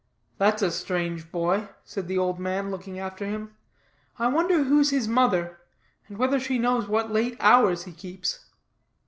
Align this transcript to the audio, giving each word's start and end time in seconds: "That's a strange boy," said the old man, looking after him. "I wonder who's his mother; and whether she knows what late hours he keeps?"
"That's 0.39 0.63
a 0.63 0.71
strange 0.71 1.31
boy," 1.31 1.67
said 1.83 2.07
the 2.07 2.17
old 2.17 2.39
man, 2.39 2.71
looking 2.71 2.97
after 2.97 3.23
him. 3.23 3.55
"I 4.17 4.29
wonder 4.29 4.63
who's 4.63 4.89
his 4.89 5.07
mother; 5.07 5.59
and 6.07 6.17
whether 6.17 6.39
she 6.39 6.57
knows 6.57 6.87
what 6.87 7.11
late 7.11 7.37
hours 7.39 7.83
he 7.83 7.91
keeps?" 7.91 8.43